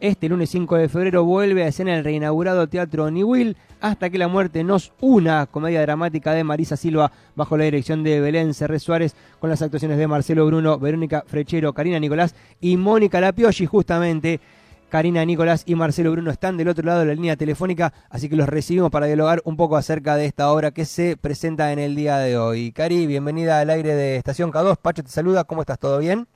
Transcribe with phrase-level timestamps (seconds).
[0.00, 4.28] Este lunes 5 de febrero vuelve a escena el reinaugurado Teatro Niwil hasta que la
[4.28, 9.14] muerte nos una, comedia dramática de Marisa Silva bajo la dirección de Belén Cerré Suárez
[9.40, 14.40] con las actuaciones de Marcelo Bruno, Verónica Frechero, Karina Nicolás y Mónica Lapioshi justamente.
[14.88, 18.36] Karina Nicolás y Marcelo Bruno están del otro lado de la línea telefónica, así que
[18.36, 21.94] los recibimos para dialogar un poco acerca de esta obra que se presenta en el
[21.94, 22.72] día de hoy.
[22.72, 24.78] Cari, bienvenida al aire de Estación K2.
[24.78, 25.78] Pacho te saluda, ¿cómo estás?
[25.78, 26.26] ¿Todo bien?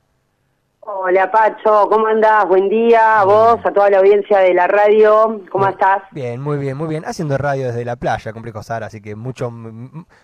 [0.87, 2.47] Hola Pacho, ¿cómo andás?
[2.47, 6.03] Buen día a vos, a toda la audiencia de la radio, ¿cómo estás?
[6.11, 7.03] Bien, muy bien, muy bien.
[7.07, 9.49] Haciendo radio desde la playa, Complejo Sara, así que mucho,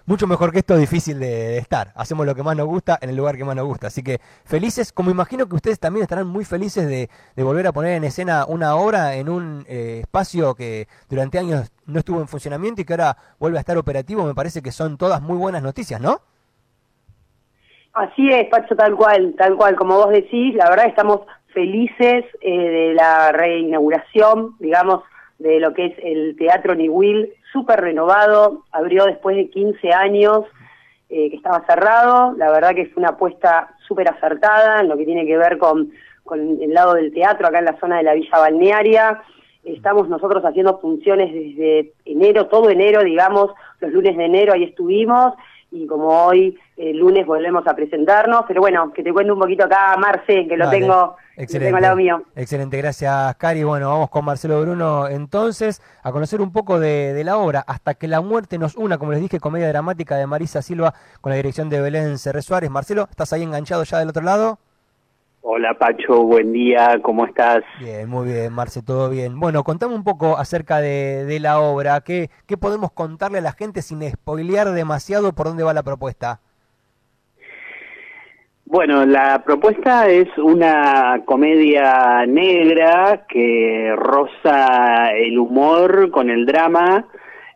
[0.05, 1.91] mucho mejor que esto, difícil de, estar.
[1.95, 3.87] Hacemos lo que más nos gusta en el lugar que más nos gusta.
[3.87, 7.09] Así que felices, como imagino que ustedes también estarán muy felices de,
[7.43, 11.97] volver a poner en escena una obra en un eh, espacio que durante años no
[11.97, 14.25] estuvo en funcionamiento y que ahora vuelve a estar operativo.
[14.25, 16.21] Me parece que son todas muy buenas noticias, ¿no?
[17.93, 22.69] Así es, Pacho, tal cual, tal cual, como vos decís, la verdad estamos felices eh,
[22.69, 25.03] de la reinauguración, digamos,
[25.39, 30.45] de lo que es el Teatro Niwil, súper renovado, abrió después de 15 años
[31.09, 35.03] eh, que estaba cerrado, la verdad que fue una apuesta súper acertada en lo que
[35.03, 35.91] tiene que ver con,
[36.23, 39.21] con el lado del teatro acá en la zona de la Villa Balnearia,
[39.65, 45.33] estamos nosotros haciendo funciones desde enero, todo enero, digamos, los lunes de enero ahí estuvimos,
[45.71, 48.43] y como hoy, el lunes, volvemos a presentarnos.
[48.47, 51.95] Pero bueno, que te cuente un poquito acá, Marce, que lo tengo, tengo al lado
[51.95, 52.23] mío.
[52.35, 53.63] Excelente, gracias, Cari.
[53.63, 58.07] Bueno, vamos con Marcelo Bruno entonces a conocer un poco de, la obra, Hasta que
[58.07, 61.69] la muerte nos una, como les dije, comedia dramática de Marisa Silva con la dirección
[61.69, 62.69] de Belén Cerré Suárez.
[62.69, 64.59] Marcelo, ¿estás ahí enganchado ya del otro lado?
[65.43, 67.63] Hola Pacho, buen día, ¿cómo estás?
[67.79, 69.39] Bien, muy bien, Marce, todo bien.
[69.39, 73.81] Bueno, contame un poco acerca de, la obra, ¿Qué, ¿qué podemos contarle a la gente
[73.81, 76.41] sin spoilear demasiado por dónde va la propuesta?
[78.65, 87.07] Bueno, la propuesta es una comedia negra que roza el humor con el drama,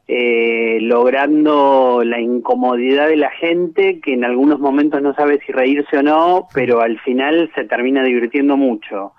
[0.08, 5.98] eh, logrando la incomodidad de la gente que en algunos momentos no sabe si reírse
[5.98, 9.14] o no, pero al final se termina divirtiendo mucho.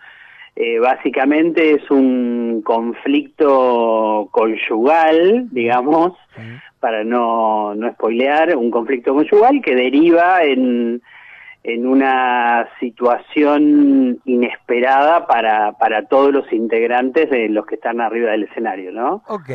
[0.55, 6.13] Eh, básicamente es un conflicto conyugal, digamos,
[6.81, 11.03] para no, no spoilear, un conflicto conyugal que deriva en
[11.67, 18.45] en una situación inesperada para, para todos los integrantes de los que están arriba del
[18.45, 19.25] escenario, ¿no?
[19.27, 19.51] Ok,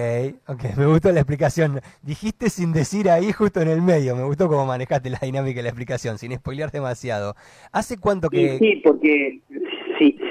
[0.48, 1.80] ok, me gustó la explicación.
[2.02, 5.64] Dijiste sin decir ahí justo en el medio, me gustó cómo manejaste la dinámica de
[5.64, 7.36] la explicación, sin spoilear demasiado.
[7.72, 8.58] ¿Hace cuánto que...?
[8.60, 9.40] sí porque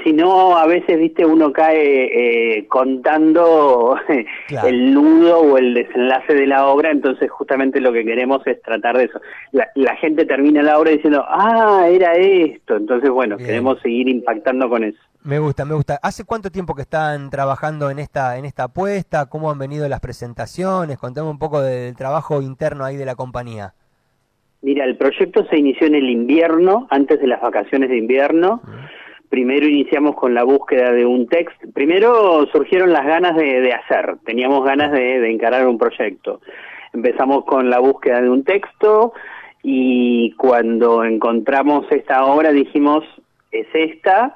[0.03, 3.95] si, no, a veces, viste, uno cae eh, contando
[4.65, 8.97] el nudo o el desenlace de la obra, entonces justamente lo que queremos es tratar
[8.97, 9.21] de eso.
[9.51, 14.83] La, gente termina la obra diciendo, ah, era esto, entonces bueno, queremos seguir impactando con
[14.83, 14.99] eso.
[15.23, 15.99] Me gusta, me gusta.
[16.01, 19.27] ¿Hace cuánto tiempo que están trabajando en esta en esta apuesta?
[19.27, 20.97] ¿Cómo han venido las presentaciones?
[20.97, 23.75] Contame un poco del trabajo interno ahí de la compañía.
[24.63, 28.61] Mira, el proyecto se inició en el invierno, antes de las vacaciones de invierno
[29.31, 31.65] primero iniciamos con la búsqueda de un texto.
[31.73, 36.41] Primero surgieron las ganas de, hacer, teníamos ganas de, encarar un proyecto.
[36.93, 39.13] Empezamos con la búsqueda de un texto
[39.63, 43.05] y cuando encontramos esta obra dijimos,
[43.53, 44.35] es esta,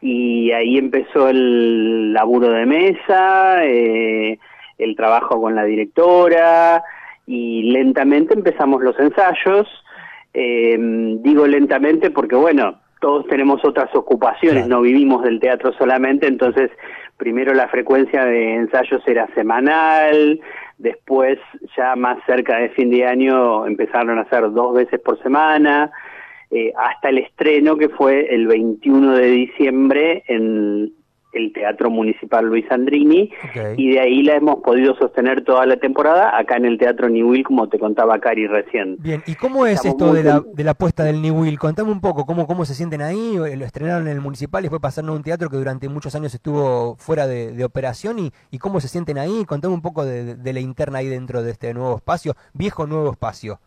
[0.00, 4.40] y ahí empezó el laburo de mesa, eh,
[4.76, 6.82] el trabajo con la directora,
[7.28, 9.68] y lentamente empezamos los ensayos.
[10.34, 10.76] Eh,
[11.20, 16.70] digo lentamente porque, bueno, todos tenemos otras ocupaciones, no vivimos del teatro solamente, entonces
[17.16, 20.40] primero la frecuencia de ensayos era semanal,
[20.78, 21.36] después
[21.76, 25.90] ya más cerca de fin de año empezaron a hacer dos veces por semana,
[26.52, 30.92] eh, hasta el estreno que fue el 21 de diciembre en
[31.62, 33.30] Teatro Municipal Luis Andrini
[33.76, 37.44] y de ahí la hemos podido sostener toda la temporada acá en el Teatro Niwil
[37.44, 38.96] como te contaba Cari recién.
[38.98, 41.60] Bien, ¿y cómo es esto de la, de la puesta del Niwil?
[41.60, 43.36] Contame un poco, ¿cómo, ¿cómo se sienten ahí?
[43.36, 46.34] Lo estrenaron en el Municipal y fue pasando a un teatro que durante muchos años
[46.34, 49.44] estuvo fuera de, operación y, y, cómo se sienten ahí.
[49.46, 53.12] Contame un poco de, de la interna ahí dentro de este nuevo espacio, viejo nuevo
[53.12, 53.60] espacio.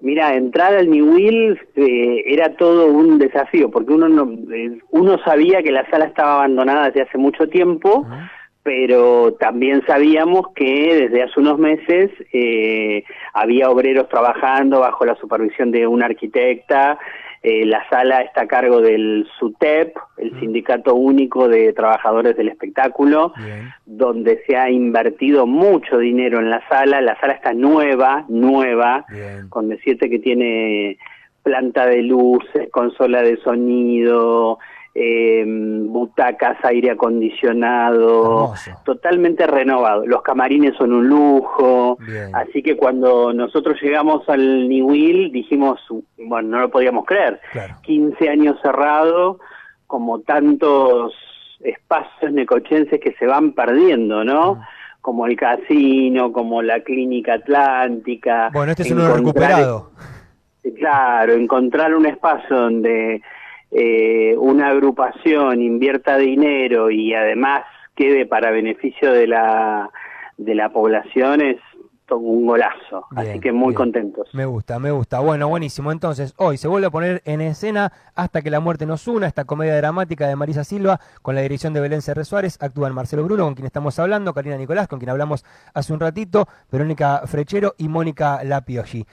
[0.00, 5.18] Mira, entrar al New Will eh, era todo un desafío, porque uno no, eh, uno
[5.24, 8.06] sabía que la sala estaba abandonada desde hace mucho tiempo,
[8.62, 15.70] pero también sabíamos que desde hace unos meses eh, había obreros trabajando bajo la supervisión
[15.70, 16.98] de una arquitecta,
[17.48, 23.32] eh, la sala está a cargo del SUTEP, el Sindicato Único de Trabajadores del Espectáculo,
[23.84, 27.00] donde se ha invertido mucho dinero en la sala.
[27.00, 29.04] La sala está nueva, nueva,
[29.48, 30.98] con decirte que tiene
[31.44, 34.58] planta de luces, consola de sonido,
[34.98, 40.06] eh, butacas, aire acondicionado, totalmente renovado.
[40.06, 41.98] Los camarines son un lujo,
[42.32, 45.80] así que cuando nosotros llegamos al Niwil dijimos,
[46.16, 47.40] bueno, no lo podíamos creer,
[47.82, 49.38] 15 años cerrado,
[49.86, 51.12] como tantos
[51.60, 54.62] espacios necochenses que se van perdiendo, ¿no?
[55.02, 58.48] Como el casino, como la clínica atlántica.
[58.50, 59.90] Bueno, este es uno recuperado.
[60.78, 63.22] Claro, encontrar un espacio donde
[63.78, 67.64] eh, una agrupación invierta dinero y además
[67.94, 69.90] quede para beneficio de la,
[70.38, 71.58] de la población es
[72.14, 73.04] un golazo.
[73.14, 74.28] Así que muy contentos.
[74.32, 75.20] Me gusta, me gusta.
[75.20, 75.92] Bueno, buenísimo.
[75.92, 79.44] Entonces, hoy se vuelve a poner en escena Hasta que la muerte nos una, esta
[79.44, 82.56] comedia dramática de Marisa Silva, con la dirección de Belén Cerre Suárez.
[82.62, 85.44] Actúan Marcelo Bruno, con quien estamos hablando, Karina Nicolás, con quien hablamos
[85.74, 89.04] hace un ratito, Verónica Frechero y Mónica Lapioshi.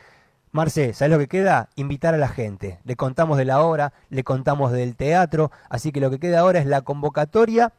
[0.54, 1.70] Marce, ¿sabes lo que queda?
[1.76, 2.78] Invitar a la gente.
[2.86, 6.60] Le contamos de la obra, le contamos del teatro, así que lo que queda ahora
[6.60, 7.72] es la convocatoria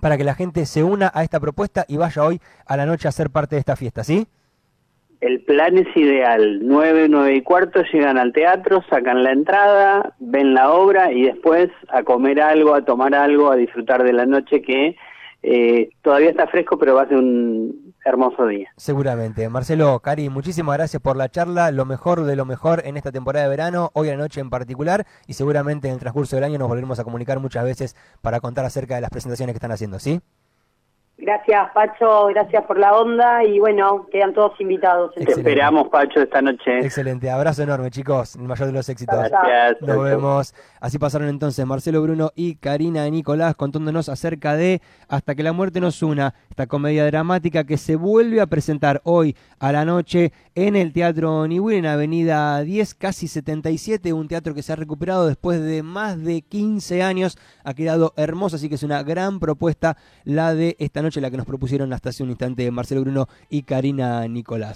[0.00, 3.06] para que la gente se una a esta propuesta y vaya hoy a la noche
[3.06, 4.26] a ser parte de esta fiesta, ¿sí?
[5.20, 6.60] El plan es ideal.
[6.62, 11.68] Nueve, nueve y cuarto llegan al teatro, sacan la entrada, ven la obra y después
[11.90, 14.96] a comer algo, a tomar algo, a disfrutar de la noche que
[15.42, 18.70] eh, todavía está fresco, pero va a ser un hermoso día.
[18.76, 19.48] Seguramente.
[19.48, 23.44] Marcelo, Cari, muchísimas gracias por la charla, lo mejor de lo mejor en esta temporada
[23.44, 26.58] de verano, hoy a la noche en particular, y seguramente en el transcurso del año
[26.58, 29.98] nos volveremos a comunicar muchas veces para contar acerca de las presentaciones que están haciendo,
[29.98, 30.20] ¿sí?
[31.18, 35.14] Gracias, Pacho, gracias por la onda y bueno, quedan todos invitados.
[35.14, 36.80] Te esperamos, Pacho, esta noche.
[36.80, 39.16] Excelente, abrazo enorme, chicos, el mayor de los éxitos.
[39.16, 39.80] Gracias.
[39.80, 40.54] Nos vemos.
[40.78, 45.80] Así pasaron entonces Marcelo Bruno y Karina Nicolás contándonos acerca de Hasta que la muerte
[45.80, 50.76] nos una, esta comedia dramática que se vuelve a presentar hoy a la noche en
[50.76, 55.62] el Teatro Niwil, en Avenida 10, casi 77, un teatro que se ha recuperado después
[55.62, 60.54] de más de 15 años, ha quedado hermoso, así que es una gran propuesta la
[60.54, 64.26] de esta noche, la que nos propusieron hasta hace un instante Marcelo Bruno y Karina
[64.28, 64.74] Nicolás.